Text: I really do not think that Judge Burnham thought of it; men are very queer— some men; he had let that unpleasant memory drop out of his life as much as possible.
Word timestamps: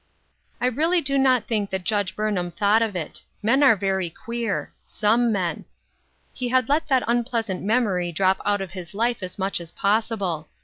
I 0.59 0.65
really 0.65 0.99
do 0.99 1.19
not 1.19 1.45
think 1.45 1.69
that 1.69 1.83
Judge 1.83 2.15
Burnham 2.15 2.49
thought 2.49 2.81
of 2.81 2.95
it; 2.95 3.21
men 3.43 3.61
are 3.61 3.75
very 3.75 4.09
queer— 4.09 4.73
some 5.03 5.31
men; 5.31 5.63
he 6.33 6.47
had 6.49 6.67
let 6.69 6.87
that 6.87 7.03
unpleasant 7.07 7.61
memory 7.61 8.11
drop 8.11 8.41
out 8.43 8.61
of 8.61 8.71
his 8.71 8.95
life 8.95 9.21
as 9.21 9.37
much 9.37 9.61
as 9.61 9.69
possible. 9.69 10.47